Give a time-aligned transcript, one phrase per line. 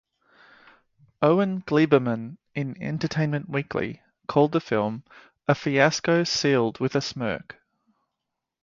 [1.21, 5.03] Owen Gleiberman in "Entertainment Weekly" called the film
[5.47, 7.61] "a fiasco sealed with a smirk.